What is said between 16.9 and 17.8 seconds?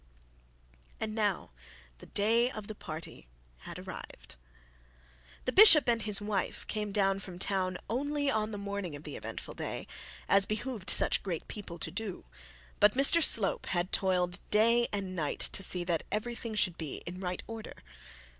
in right order.